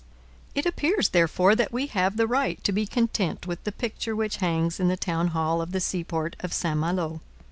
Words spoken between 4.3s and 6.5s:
hangs in the town hall of the seaport